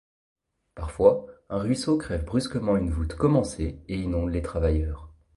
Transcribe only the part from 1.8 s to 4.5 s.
crève brusquement une voûte commencée et inonde les